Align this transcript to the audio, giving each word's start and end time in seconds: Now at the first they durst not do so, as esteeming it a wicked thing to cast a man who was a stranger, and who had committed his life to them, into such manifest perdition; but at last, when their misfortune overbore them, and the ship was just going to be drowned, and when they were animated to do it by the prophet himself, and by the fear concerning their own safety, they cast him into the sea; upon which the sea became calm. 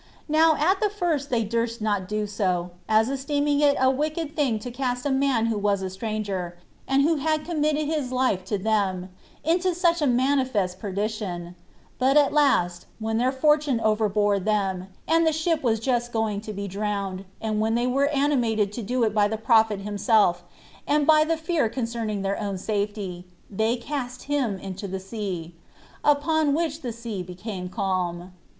Now 0.27 0.55
at 0.55 0.79
the 0.81 0.89
first 0.89 1.29
they 1.29 1.43
durst 1.43 1.79
not 1.79 2.07
do 2.09 2.25
so, 2.25 2.71
as 2.89 3.07
esteeming 3.07 3.59
it 3.59 3.77
a 3.79 3.91
wicked 3.91 4.35
thing 4.35 4.57
to 4.57 4.71
cast 4.71 5.05
a 5.05 5.11
man 5.11 5.45
who 5.45 5.59
was 5.59 5.83
a 5.83 5.91
stranger, 5.91 6.57
and 6.87 7.03
who 7.03 7.17
had 7.17 7.45
committed 7.45 7.85
his 7.85 8.11
life 8.11 8.43
to 8.45 8.57
them, 8.57 9.09
into 9.43 9.75
such 9.75 10.01
manifest 10.03 10.79
perdition; 10.79 11.53
but 11.99 12.17
at 12.17 12.33
last, 12.33 12.87
when 12.97 13.19
their 13.19 13.29
misfortune 13.29 13.79
overbore 13.79 14.39
them, 14.43 14.87
and 15.07 15.27
the 15.27 15.31
ship 15.31 15.61
was 15.61 15.79
just 15.79 16.11
going 16.11 16.41
to 16.41 16.51
be 16.51 16.67
drowned, 16.67 17.23
and 17.39 17.61
when 17.61 17.75
they 17.75 17.85
were 17.85 18.07
animated 18.07 18.73
to 18.73 18.81
do 18.81 19.03
it 19.03 19.13
by 19.13 19.27
the 19.27 19.37
prophet 19.37 19.81
himself, 19.81 20.41
and 20.87 21.05
by 21.05 21.23
the 21.23 21.37
fear 21.37 21.69
concerning 21.69 22.23
their 22.23 22.39
own 22.39 22.57
safety, 22.57 23.27
they 23.51 23.75
cast 23.75 24.23
him 24.23 24.57
into 24.57 24.87
the 24.87 24.99
sea; 24.99 25.53
upon 26.03 26.55
which 26.55 26.81
the 26.81 26.91
sea 26.91 27.21
became 27.21 27.69
calm. 27.69 28.31